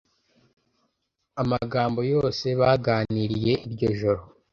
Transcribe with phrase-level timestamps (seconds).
[1.41, 4.21] Amagambo yose baganiriye iryo joro,